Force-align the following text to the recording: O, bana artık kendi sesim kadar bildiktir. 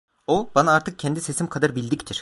O, 0.27 0.49
bana 0.55 0.71
artık 0.73 0.99
kendi 0.99 1.21
sesim 1.21 1.47
kadar 1.47 1.75
bildiktir. 1.75 2.19